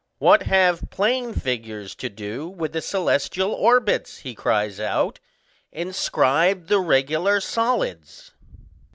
[0.17, 5.19] "What have plane figures to do with the celestial orbits?" he cries out;
[5.71, 8.31] "inscribe the regular solids."